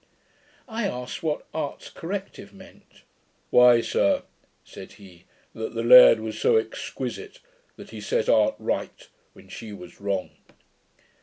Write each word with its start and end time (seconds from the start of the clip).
I 0.67 0.87
asked, 0.87 1.21
what 1.21 1.45
'Art's 1.53 1.91
corrective' 1.91 2.53
meant. 2.55 3.03
'Why, 3.51 3.81
sir,' 3.81 4.23
said 4.63 4.93
he, 4.93 5.25
'that 5.53 5.75
the 5.75 5.83
laird 5.83 6.19
was 6.19 6.41
so 6.41 6.55
exquisite, 6.57 7.39
that 7.75 7.91
he 7.91 8.01
set 8.01 8.27
Art 8.27 8.55
right, 8.57 9.07
when 9.33 9.47
she 9.47 9.71
was 9.73 10.01
wrong.' 10.01 10.31